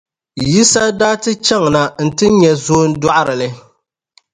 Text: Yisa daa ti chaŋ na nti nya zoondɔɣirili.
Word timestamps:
Yisa 0.49 0.83
daa 0.99 1.15
ti 1.23 1.31
chaŋ 1.45 1.63
na 1.73 1.81
nti 2.05 2.25
nya 2.39 2.51
zoondɔɣirili. 2.65 3.47